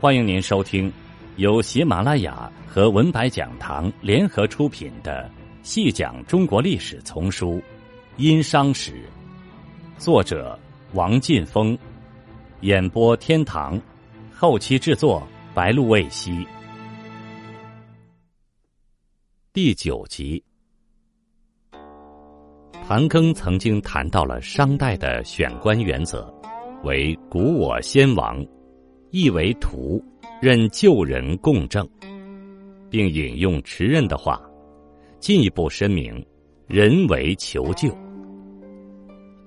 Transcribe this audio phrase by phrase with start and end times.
[0.00, 0.90] 欢迎您收听
[1.36, 5.30] 由喜马拉雅和文白讲堂联合出品的
[5.62, 7.56] 《细讲中国历史丛书·
[8.16, 8.92] 殷商史》，
[9.98, 10.58] 作者
[10.94, 11.76] 王劲峰，
[12.62, 13.78] 演播天堂，
[14.32, 15.22] 后期制作
[15.52, 16.46] 白露未晞。
[19.52, 20.42] 第九集，
[22.88, 26.34] 盘庚曾经谈到了商代的选官原则，
[26.84, 28.42] 为古我先王。
[29.10, 30.02] 意为徒，
[30.40, 31.88] 任旧人共政，
[32.88, 34.40] 并引用持任的话，
[35.18, 36.24] 进一步申明：
[36.68, 37.92] 人为求救。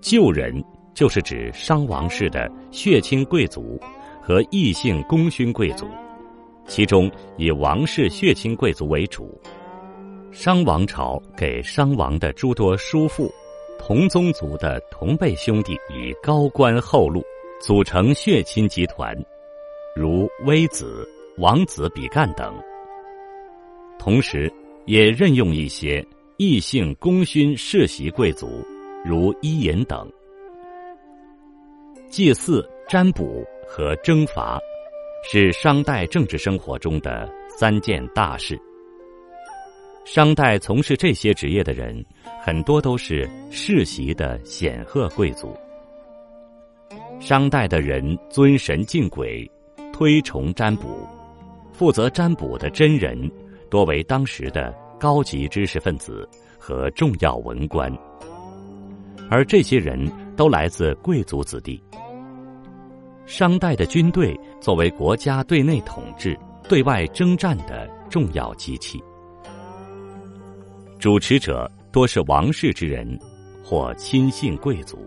[0.01, 0.61] 旧人
[0.93, 3.79] 就是指商王室的血亲贵族
[4.21, 5.87] 和异姓功勋贵族，
[6.67, 9.39] 其中以王室血亲贵族为主。
[10.29, 13.31] 商王朝给商王的诸多叔父、
[13.79, 17.23] 同宗族的同辈兄弟与高官厚禄，
[17.61, 19.15] 组成血亲集团。
[19.95, 21.07] 如微子、
[21.37, 22.51] 王子比干等，
[23.99, 24.51] 同时
[24.85, 26.03] 也任用一些
[26.37, 28.65] 异姓功勋世袭贵族，
[29.05, 30.11] 如伊尹等。
[32.09, 34.59] 祭祀、占卜和征伐，
[35.31, 38.59] 是商代政治生活中的三件大事。
[40.05, 42.03] 商代从事这些职业的人，
[42.41, 45.55] 很多都是世袭的显赫贵族。
[47.19, 49.47] 商代的人尊神敬鬼。
[50.03, 51.07] 推崇占卜，
[51.71, 53.17] 负责占卜的真人
[53.69, 56.27] 多为当时的高级知识分子
[56.59, 57.89] 和重要文官，
[59.29, 59.97] 而这些人
[60.35, 61.81] 都来自贵族子弟。
[63.25, 66.37] 商代的军队作为国家对内统治、
[66.67, 69.01] 对外征战的重要机器，
[70.99, 73.17] 主持者多是王室之人
[73.63, 74.97] 或亲信贵族。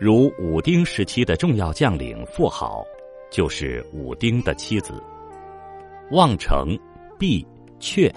[0.00, 2.84] 如武丁时期的重要将领妇好，
[3.32, 5.02] 就是武丁的妻子。
[6.12, 6.78] 望城、
[7.18, 7.44] 毕、
[7.80, 8.08] 阙，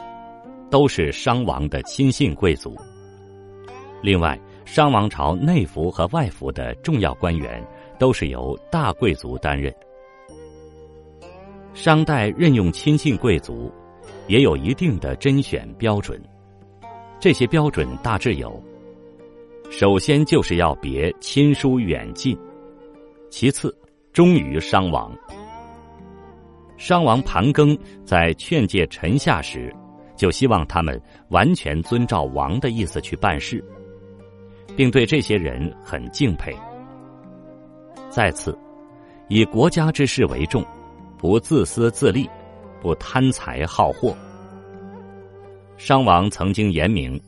[0.70, 2.76] 都是商王的亲信贵族。
[4.00, 7.66] 另外，商王朝内服和外服的重要官员，
[7.98, 9.73] 都是由大贵族担任。
[11.73, 13.72] 商代任用亲信贵族，
[14.28, 16.22] 也有一定的甄选标准。
[17.20, 18.61] 这些标准大致有。
[19.71, 22.37] 首先就是要别亲疏远近，
[23.30, 23.73] 其次
[24.11, 25.17] 忠于商王。
[26.77, 29.73] 商王盘庚在劝诫臣下时，
[30.17, 33.64] 就希望他们完全遵照王的意思去办事，
[34.76, 36.54] 并对这些人很敬佩。
[38.10, 38.55] 再次，
[39.30, 40.65] 以国家之事为重，
[41.17, 42.30] 不自私自利，
[42.81, 44.14] 不贪财好货。
[45.77, 47.20] 商王曾经言明。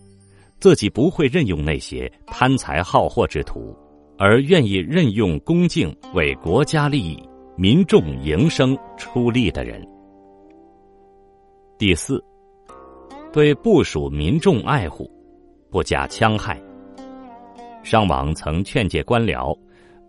[0.63, 3.75] 自己不会任用那些贪财好货之徒，
[4.17, 7.21] 而愿意任用恭敬为国家利益、
[7.57, 9.85] 民众营生出力的人。
[11.77, 12.23] 第四，
[13.33, 15.11] 对部属民众爱护，
[15.69, 16.57] 不加戕害。
[17.83, 19.53] 商王曾劝诫官僚，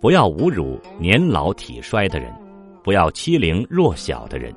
[0.01, 2.33] 不要侮辱年老体衰的人，
[2.85, 4.55] 不要欺凌弱小的人。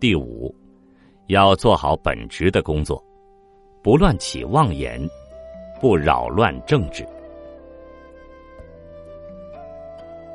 [0.00, 0.56] 第五，
[1.26, 3.05] 要做好本职的工作。
[3.86, 5.00] 不乱起妄言，
[5.80, 7.06] 不扰乱政治。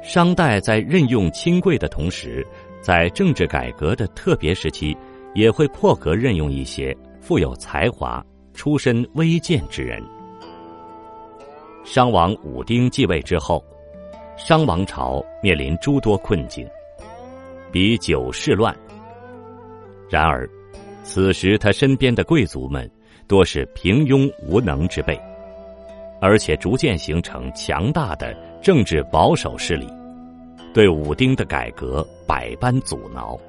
[0.02, 2.48] 商代在任用亲贵的同时，
[2.80, 4.96] 在政治改革的特别时期，
[5.36, 10.02] 也会破格任用一些富有才华、出身微贱之人。
[11.84, 13.62] 商王武丁继位之后，
[14.38, 16.66] 商王朝面临诸多困境，
[17.70, 18.74] 比九世乱。
[20.10, 20.50] 然而，
[21.04, 22.90] 此时他身边的贵族们。
[23.32, 25.18] 多是平庸无能之辈，
[26.20, 29.88] 而且逐渐形成强大的政治保守势力，
[30.74, 33.40] 对武丁的改革百般阻挠。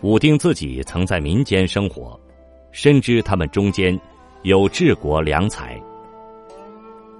[0.00, 2.16] 武丁自己曾在民间生活，
[2.70, 3.98] 深知他们中间
[4.44, 5.76] 有治国良才。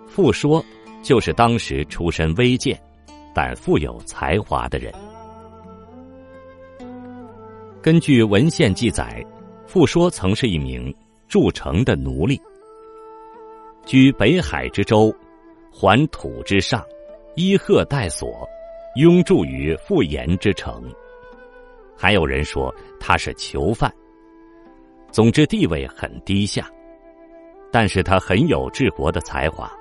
[0.07, 0.65] 傅说
[1.03, 2.81] 就是当时出身微贱，
[3.35, 4.95] 但富有才华的人。
[7.83, 9.27] 根据文献记载，
[9.67, 10.95] 傅说曾是一名。
[11.29, 12.41] 筑城的奴隶，
[13.85, 15.15] 居北海之州，
[15.73, 16.83] 环土之上，
[17.35, 18.49] 依鹤待所，
[18.97, 20.83] 拥住于复延之城。
[21.97, 23.93] 还有人说他是囚犯。
[25.11, 26.71] 总之地位很低下，
[27.73, 29.73] 但是他很有治国的才华。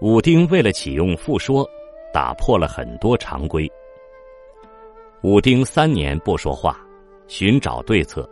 [0.00, 1.66] 武丁为了启用傅说，
[2.12, 3.70] 打破了很多常规。
[5.22, 6.78] 武丁三年不说话，
[7.28, 8.28] 寻找对策。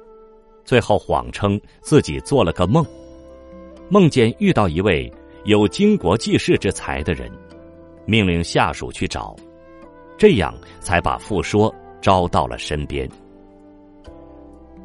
[0.65, 2.85] 最后谎称自己做了个梦，
[3.89, 5.13] 梦见遇到一位
[5.45, 7.31] 有经国济世之才的人，
[8.07, 9.37] 命令下属去找。
[10.17, 13.09] 这样才把傅说招到了身边。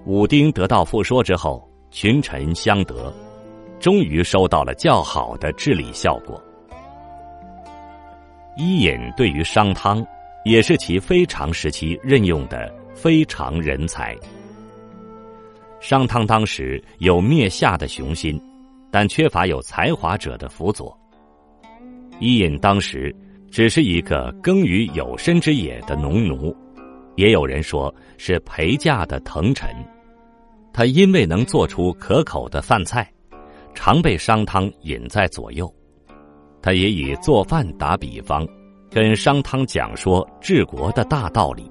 [0.05, 3.13] 武丁得到傅说之后，群臣相得，
[3.79, 6.41] 终于收到了较好的治理效果。
[8.57, 10.05] 伊尹对于商汤，
[10.43, 14.17] 也是其非常时期任用的非常人才。
[15.79, 18.39] 商汤当时有灭夏的雄心，
[18.91, 20.97] 但缺乏有才华者的辅佐。
[22.19, 23.15] 伊尹当时
[23.49, 26.55] 只是一个耕于有身之野的农奴，
[27.15, 29.69] 也有人说是陪嫁的腾臣。
[30.73, 33.09] 他因为能做出可口的饭菜，
[33.73, 35.73] 常被商汤引在左右。
[36.61, 38.45] 他也以做饭打比方，
[38.91, 41.69] 跟商汤讲说治国的大道理。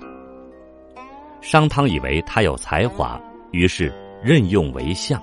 [1.43, 3.21] 商汤以为他有才华。
[3.53, 3.93] 于是
[4.23, 5.23] 任用为相。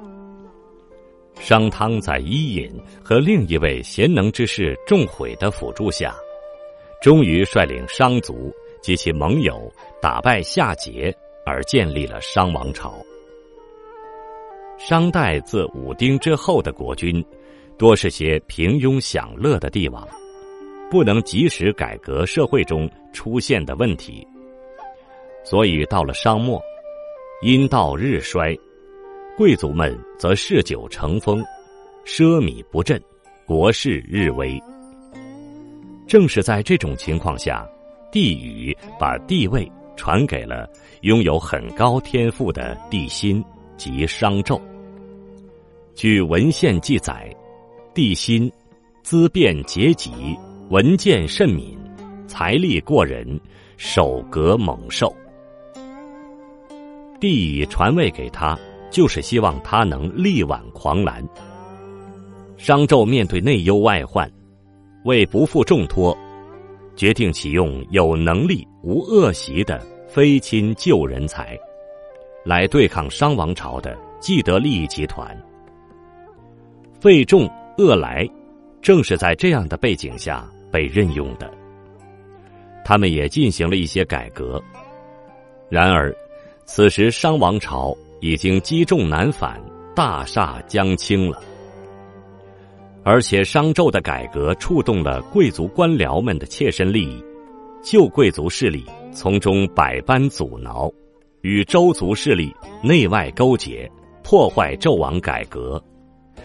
[1.37, 2.71] 商汤在伊尹
[3.03, 6.15] 和另一位贤能之士仲悔的辅助下，
[7.01, 9.69] 终于率领商族及其盟友
[10.01, 11.13] 打败夏桀，
[11.45, 12.95] 而建立了商王朝。
[14.77, 17.23] 商代自武丁之后的国君，
[17.77, 20.07] 多是些平庸享乐的帝王，
[20.89, 24.25] 不能及时改革社会中出现的问题，
[25.43, 26.61] 所以到了商末。
[27.45, 28.57] 因道日衰，
[29.37, 31.45] 贵族们则嗜酒成风，
[32.03, 32.99] 奢靡不振，
[33.45, 34.59] 国势日危。
[36.07, 37.63] 正是在这种情况下，
[38.11, 40.67] 帝禹把帝位传给了
[41.01, 43.45] 拥有很高天赋的帝辛
[43.77, 44.59] 及商纣。
[45.93, 47.31] 据文献记载，
[47.93, 48.51] 帝辛
[49.03, 50.11] 资变节己，
[50.71, 51.77] 文见甚敏，
[52.25, 53.39] 财力过人，
[53.77, 55.15] 守格猛兽。
[57.19, 58.57] 帝以传位给他，
[58.91, 61.23] 就是希望他能力挽狂澜。
[62.57, 64.29] 商纣面对内忧外患，
[65.03, 66.17] 为不负重托，
[66.95, 71.57] 决定启用有能力无恶习的非亲旧人才，
[72.43, 75.35] 来对抗商王朝的既得利益集团。
[76.99, 78.27] 费仲、恶来，
[78.81, 81.51] 正是在这样的背景下被任用的。
[82.83, 84.61] 他们也进行了一些改革，
[85.69, 86.15] 然而。
[86.65, 89.61] 此时，商王朝已经积重难返，
[89.95, 91.39] 大厦将倾了。
[93.03, 97.23] 而且，商纣的改革触动了贵族官僚们的切身利益，
[97.83, 98.83] 旧贵族势力
[99.13, 100.91] 从中百般阻挠，
[101.41, 102.51] 与周族势力
[102.81, 103.89] 内外勾结，
[104.23, 105.81] 破坏纣王改革，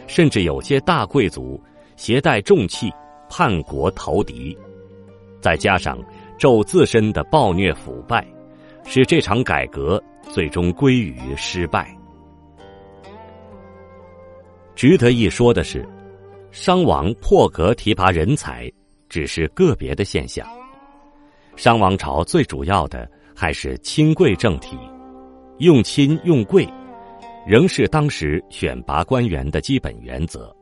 [0.07, 1.59] 甚至有些大贵族
[1.97, 2.93] 携带重器
[3.31, 4.57] 叛国投敌。
[5.41, 5.99] 再加上
[6.39, 8.23] 纣自身的暴虐腐败。
[8.93, 10.03] 使这场改革
[10.33, 11.97] 最终归于失败。
[14.75, 15.89] 值得一说的是，
[16.51, 18.69] 商王破格提拔人才
[19.09, 20.45] 只是个别的现象，
[21.55, 24.77] 商王朝最主要的还是亲贵政体，
[25.59, 26.69] 用亲用贵，
[27.47, 30.53] 仍是当时选拔官员的基本原则。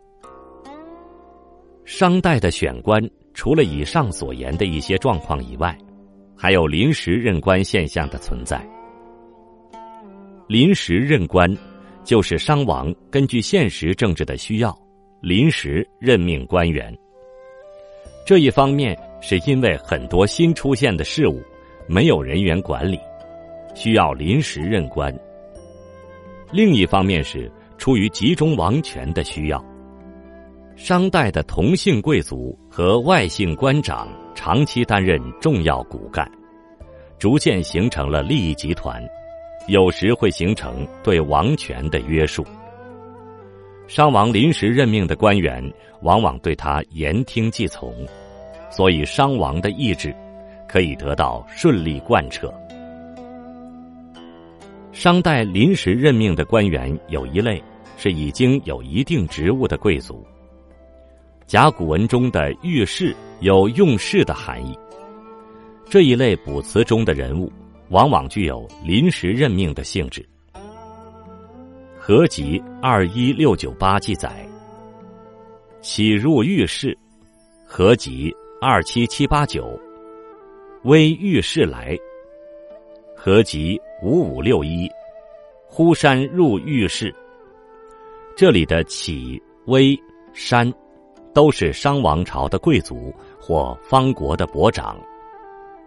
[1.87, 3.03] 商代的选官，
[3.33, 5.75] 除了以上所言的一些状况以外。
[6.39, 8.65] 还有临时任官现象的存在。
[10.47, 11.53] 临时任官，
[12.05, 14.75] 就是商王根据现实政治的需要，
[15.21, 16.97] 临时任命官员。
[18.25, 21.43] 这一方面是因为很多新出现的事物
[21.89, 22.99] 没有人员管理，
[23.75, 25.13] 需要临时任官；
[26.53, 29.63] 另一方面是出于集中王权的需要。
[30.77, 34.09] 商代的同姓贵族和外姓官长。
[34.35, 36.31] 长期担任重要骨干，
[37.19, 39.03] 逐渐形成了利益集团，
[39.67, 42.45] 有时会形成对王权的约束。
[43.87, 45.63] 商王临时任命的官员，
[46.03, 47.95] 往往对他言听计从，
[48.71, 50.15] 所以商王的意志
[50.69, 52.53] 可以得到顺利贯彻。
[54.93, 57.63] 商代临时任命的官员有一类
[57.97, 60.25] 是已经有一定职务的贵族。
[61.49, 64.79] 甲骨文中的御史有用事的含义。
[65.89, 67.51] 这一类卜辞中的人物，
[67.89, 70.29] 往往具有临时任命的性质。
[71.99, 74.47] 合集二一六九八记载：
[75.81, 76.97] 起入御室，
[77.65, 79.81] 合集二七七八九，
[80.85, 81.97] 微御室来。
[83.17, 84.87] 合集五五六一，
[85.67, 87.13] 呼山入御室。
[88.37, 89.99] 这里的起、微、
[90.35, 90.71] 山。
[91.33, 94.99] 都是商王朝的贵族或方国的伯长，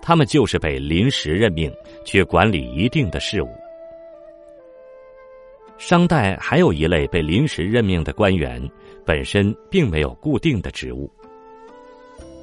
[0.01, 1.71] 他们就是被临时任命
[2.05, 3.50] 去管理一定的事务。
[5.77, 8.62] 商代还有一类被临时任命的官员，
[9.03, 11.12] 本身并没有固定的职务。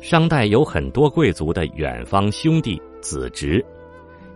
[0.01, 3.65] 商代有很多贵族的远方兄弟子侄，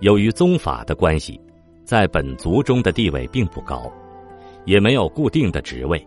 [0.00, 1.40] 由于宗法的关系，
[1.84, 3.92] 在本族中的地位并不高，
[4.64, 6.04] 也没有固定的职位，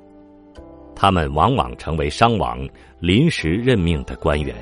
[0.95, 2.67] 他们往往成为商王
[2.99, 4.55] 临时任命的官员。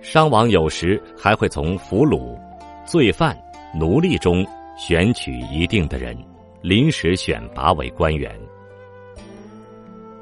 [0.00, 2.38] 商王有时还会从俘虏、
[2.84, 3.36] 罪犯、
[3.74, 4.46] 奴隶中
[4.76, 6.16] 选取一定的人，
[6.62, 8.30] 临时选拔为官员。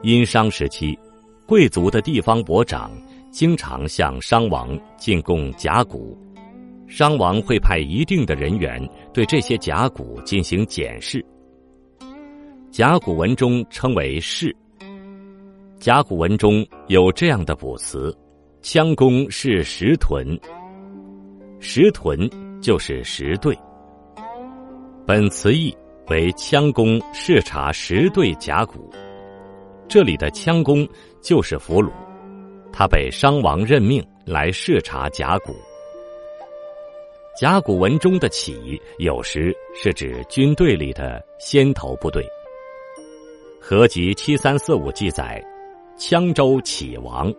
[0.02, 0.98] 殷商时期，
[1.46, 2.90] 贵族的地方伯长
[3.30, 6.16] 经常向商王进贡甲骨，
[6.86, 8.80] 商王会派一定的人员
[9.12, 11.24] 对这些甲骨进行检视。
[12.72, 14.56] 甲骨文中称为“士”。
[15.78, 18.16] 甲骨文中有这样的卜辞。
[18.62, 20.26] 羌公是石屯，
[21.60, 22.18] 石屯
[22.62, 23.54] 就是石队。
[25.06, 25.76] 本词义
[26.08, 28.88] 为羌公视察石队甲骨，
[29.86, 30.88] 这里的羌公
[31.20, 31.92] 就是俘虏，
[32.72, 35.54] 他被商王任命来视察甲骨。
[37.38, 42.26] 甲骨文中的起有时是指军队里的先头部队。
[43.64, 45.40] 合集七三四五记载，
[45.97, 47.33] 羌州启王。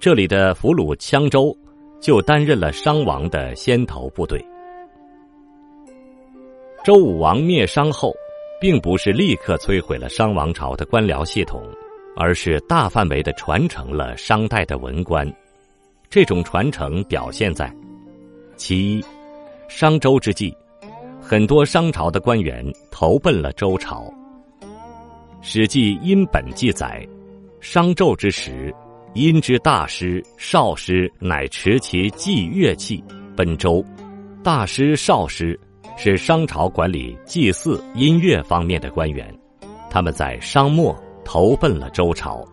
[0.00, 1.54] 这里的俘虏羌州，
[2.00, 4.42] 就担任了商王的先头部队。
[6.82, 8.10] 周武王灭商后，
[8.58, 11.62] 并不是立刻摧毁了商王朝的官僚系统，
[12.16, 15.30] 而是大范围的传承了商代的文官。
[16.08, 17.70] 这种传承表现在：
[18.56, 19.04] 其一，
[19.68, 20.56] 商周之际，
[21.20, 24.04] 很多商朝的官员投奔了周朝。
[25.40, 27.06] 《史记·殷本》记载，
[27.60, 28.74] 商纣之时。
[29.14, 33.02] 殷之大师、少师乃持其祭乐器
[33.34, 33.82] 奔周，
[34.44, 35.58] 大师、少师
[35.96, 39.34] 是商朝管理祭祀音乐方面的官员，
[39.90, 42.44] 他们在商末投奔了周朝。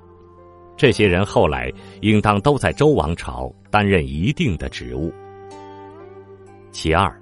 [0.77, 5.13] 这些人后来应当都在周王朝担任一定的职务。
[6.71, 7.13] 其二，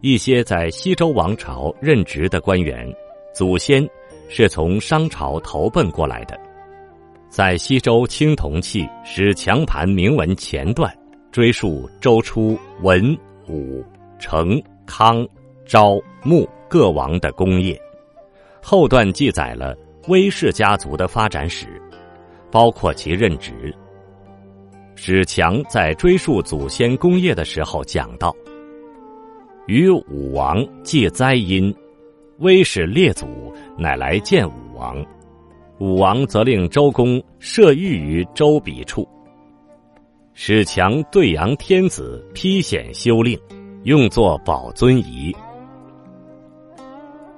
[0.00, 2.90] 一些在西周王朝任职的官员，
[3.34, 3.86] 祖先
[4.28, 6.38] 是从商朝投奔过来的。
[7.28, 10.92] 在西周青铜器使强盘铭文前段，
[11.30, 13.16] 追溯周初文
[13.48, 13.84] 武
[14.18, 15.26] 成康
[15.66, 17.76] 昭穆各王的功业；
[18.62, 19.76] 后段记载了
[20.08, 21.66] 威氏家族的发展史，
[22.50, 23.74] 包括其任职。
[24.94, 28.34] 史强在追溯祖先功业的时候讲到
[29.66, 31.74] ：“与武王祭灾因，
[32.38, 33.26] 威使列祖
[33.78, 35.04] 乃来见武王。”
[35.78, 39.06] 武王则令周公设御于周笔处，
[40.32, 43.38] 史强对阳天子批显修令，
[43.82, 45.36] 用作保尊仪。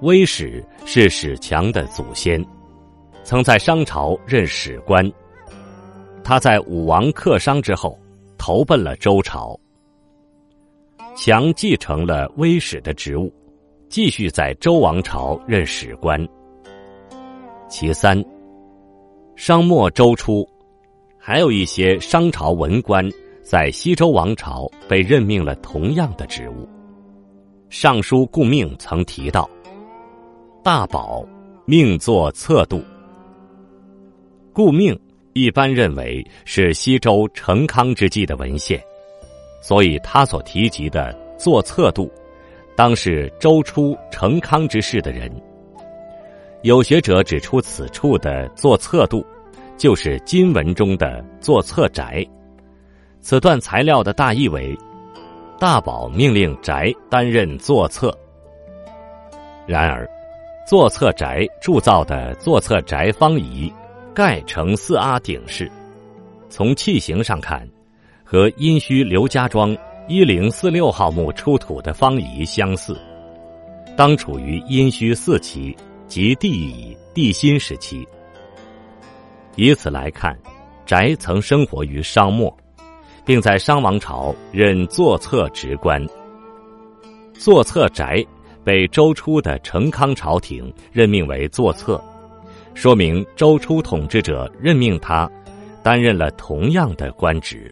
[0.02, 2.40] 威史是史强的祖先，
[3.24, 5.04] 曾在商朝任史官。
[6.22, 7.98] 他在武王克商之后，
[8.38, 9.58] 投奔了周朝。
[11.16, 13.32] 强继承了威史的职务，
[13.88, 16.21] 继续在周王朝任史官。
[17.71, 18.23] 其三，
[19.35, 20.47] 商末周初，
[21.18, 23.09] 还有一些商朝文官
[23.42, 26.68] 在西周王朝被任命了同样的职务。
[27.71, 29.49] 尚书顾命曾提到，
[30.62, 31.25] 大宝
[31.64, 32.83] 命作策度。
[34.52, 34.99] 顾命
[35.33, 38.83] 一般认为是西周成康之际的文献，
[39.62, 42.11] 所以他所提及的作策度，
[42.78, 45.28] 当是周初成康之事的人。
[46.62, 49.26] 有学者指出，此处的“坐侧度”
[49.76, 52.25] 就是金文中的“坐侧宅”。
[53.20, 54.78] 此段材料的大意为：
[55.58, 58.16] 大宝命令宅担任坐侧。
[59.66, 60.08] 然而，
[60.64, 63.73] 坐侧宅铸造的坐侧宅方仪，
[64.14, 65.68] 盖呈四阿顶式，
[66.49, 67.68] 从器形上看，
[68.23, 69.76] 和殷墟刘家庄
[70.08, 72.98] 一零四六号墓出土的方仪相似，
[73.94, 75.76] 当处于殷墟四期。
[76.08, 78.08] 及帝乙、帝辛时期，
[79.56, 80.34] 以此来看，
[80.86, 82.56] 翟曾生活于商末，
[83.26, 86.02] 并在商王朝任坐侧职官。
[87.34, 88.26] 坐侧翟
[88.64, 92.02] 被周初的成康朝廷任命为坐侧，
[92.72, 95.30] 说明周初统治者任命他
[95.82, 97.70] 担任了同样的官职。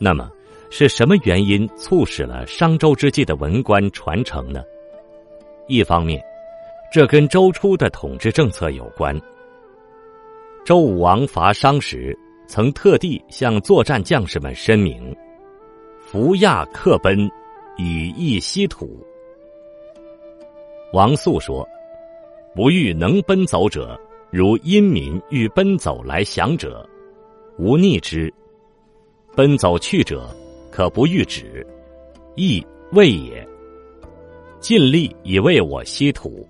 [0.00, 0.28] 那么，
[0.76, 4.60] 是什么原因促使了商周之际的文官传承呢？
[5.68, 6.20] 一方面，
[6.92, 9.16] 这跟周初的统治政策有关。
[10.64, 12.12] 周武王伐商时，
[12.48, 15.14] 曾特地向作战将士们申明
[16.04, 17.30] ：“伏亚克奔，
[17.78, 18.98] 以益西土。”
[20.92, 21.64] 王肃说
[22.52, 23.96] ：“不欲能奔走者，
[24.28, 26.84] 如殷民欲奔走来降者，
[27.58, 28.28] 无逆之；
[29.36, 30.28] 奔走去者，
[30.74, 31.64] 可不欲止，
[32.34, 33.46] 亦未也。
[34.58, 36.44] 尽力以为我西土。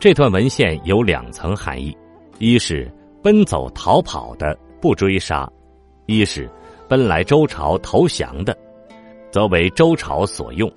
[0.00, 1.96] 这段文献有两层含义：
[2.40, 2.92] 一是
[3.22, 5.48] 奔走逃跑的不追杀；
[6.06, 6.50] 一是
[6.88, 8.58] 奔来周朝投降的，
[9.30, 10.68] 则为周朝所用。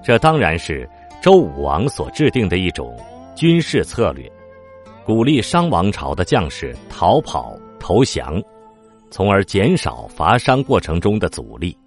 [0.00, 0.88] 这当然是
[1.20, 2.96] 周武王所制定的一种
[3.34, 4.30] 军事策略，
[5.04, 8.40] 鼓励商王朝的将士逃跑投降，
[9.14, 11.78] 从而减少伐商过程中的阻力。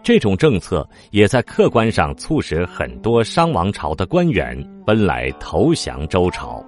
[0.00, 6.64] 这种政策也在客观上促使很多商王朝的官员奔来投降周朝。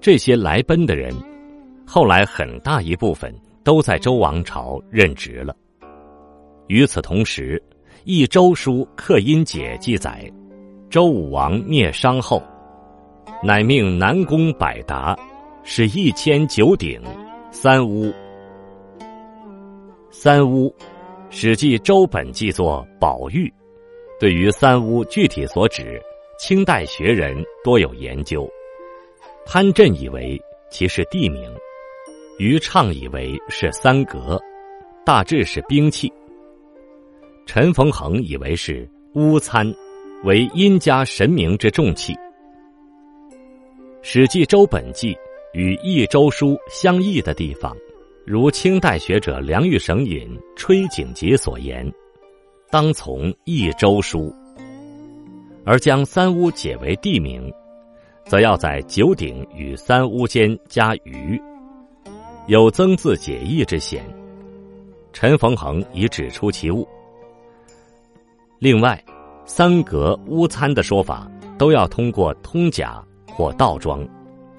[0.00, 1.12] 这些来奔的人，
[1.84, 3.34] 后来很大一部分
[3.64, 5.52] 都在周王朝任职了。
[6.68, 7.60] 与此同时，
[8.04, 10.30] 《一周书·客因解》记载，
[10.88, 12.40] 周武王灭商后，
[13.42, 15.18] 乃命南宫百达，
[15.64, 17.02] 使一千九鼎，
[17.50, 18.14] 三屋，
[20.16, 20.70] 三屋。
[21.28, 23.52] 《史记·周本纪》作宝玉，
[24.20, 26.00] 对于三屋具体所指，
[26.38, 28.48] 清代学人多有研究。
[29.44, 30.40] 潘震以为
[30.70, 31.52] 其是地名，
[32.38, 34.40] 于畅以为是三格，
[35.04, 36.10] 大致是兵器。
[37.44, 39.66] 陈逢恒以为是乌参，
[40.22, 42.14] 为殷家神明之重器。
[44.00, 45.12] 《史记·周本纪》
[45.54, 47.76] 与《益周书》相异的地方。
[48.26, 50.26] 如清代学者梁玉省尹
[50.56, 51.92] 《吹景节》所言，
[52.70, 54.30] 当从《益州书》，
[55.66, 57.52] 而将三屋解为地名，
[58.24, 61.38] 则要在九鼎与三屋间加“余”，
[62.48, 64.02] 有增字解义之嫌。
[65.12, 66.88] 陈逢恒已指出其误。
[68.58, 68.98] 另外，
[69.44, 74.02] 三阁屋参的说法，都要通过通假或倒装，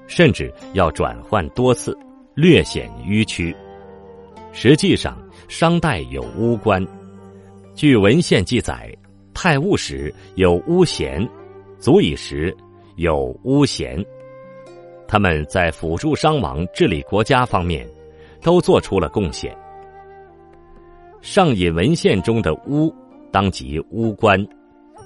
[0.06, 1.98] 甚至要转换多次。
[2.36, 3.56] 略显迂曲。
[4.52, 5.16] 实际上，
[5.48, 6.86] 商代有巫官。
[7.74, 8.94] 据文献记载，
[9.32, 11.26] 太戊时有巫贤，
[11.78, 12.54] 足以时
[12.96, 14.04] 有巫贤。
[15.08, 17.88] 他们在辅助商王治理国家方面，
[18.42, 19.56] 都做出了贡献。
[21.22, 22.94] 上引文献中的巫，
[23.32, 24.46] 当即巫官。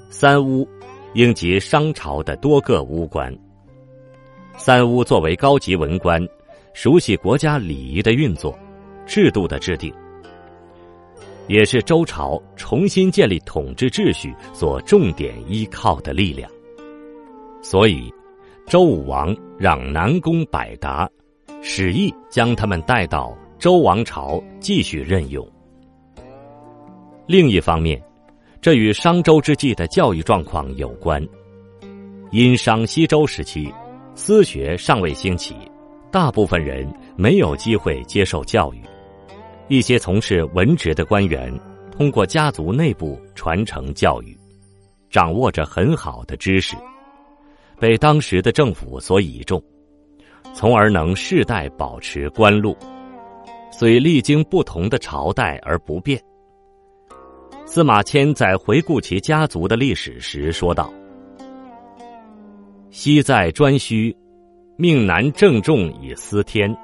[0.09, 0.69] 三巫，
[1.15, 3.33] 应即商朝的多个巫官。
[4.57, 6.21] 三巫作为高级文官。
[6.73, 8.57] 熟悉国家礼仪的运作、
[9.07, 9.93] 制度的制定，
[11.49, 16.51] 也是周朝重新建立统治秩序所重点依靠的力量。
[17.63, 18.13] 所以，
[18.67, 21.11] 周武王让南宫百达，
[21.61, 25.47] 使意将他们带到周王朝继续任用。
[27.27, 28.03] 另一方面，
[28.61, 31.27] 这与商周之际的教育状况有关。
[32.31, 33.73] 因商西周时期，
[34.15, 35.55] 私学尚未兴起。
[36.11, 38.83] 大部分人没有机会接受教育，
[39.69, 41.57] 一些从事文职的官员
[41.91, 44.37] 通过家族内部传承教育，
[45.09, 46.75] 掌握着很好的知识，
[47.79, 49.63] 被当时的政府所倚重，
[50.53, 52.77] 从而能世代保持官禄，
[53.71, 56.21] 虽历经不同的朝代而不变。
[57.67, 60.93] 司马迁在回顾其家族的历史时说道
[62.91, 64.13] ：“昔在颛顼。”
[64.81, 66.75] 命南正仲以司天，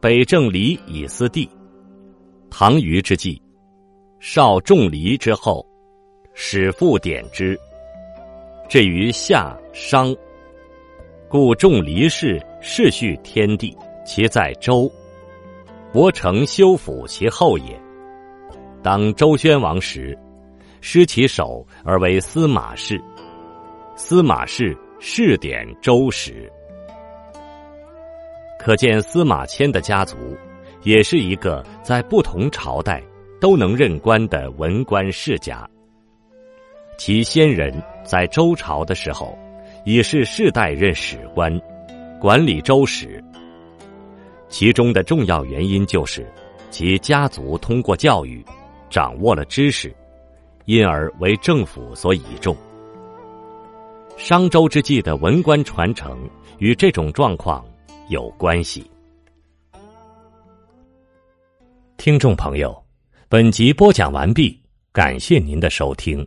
[0.00, 1.46] 北正离以司地。
[2.48, 3.38] 唐虞之际，
[4.18, 5.62] 少仲离之后，
[6.32, 7.54] 始复典之。
[8.66, 10.16] 至于夏商，
[11.28, 14.90] 故仲离氏世序天地，其在周。
[15.92, 17.78] 伯承修府其后也。
[18.82, 20.18] 当周宣王时，
[20.80, 22.98] 失其首而为司马氏。
[23.96, 26.50] 司马氏世典周时。
[28.64, 30.16] 可见司马迁的家族，
[30.84, 33.02] 也是一个在不同朝代
[33.40, 35.68] 都能任官的文官世家。
[36.96, 39.36] 其先人在周朝的时候，
[39.84, 41.60] 已是世代任史官，
[42.20, 43.20] 管理周史。
[44.48, 46.24] 其中的重要原因就是，
[46.70, 48.44] 其家族通过教育，
[48.88, 49.92] 掌握了知识，
[50.66, 52.56] 因而为政府所倚重。
[54.16, 56.16] 商周之际的文官传承
[56.58, 57.64] 与这种状况。
[58.12, 58.84] 有关系。
[61.96, 62.78] 听众朋友，
[63.26, 64.60] 本集播讲完毕，
[64.92, 66.26] 感谢您的收听。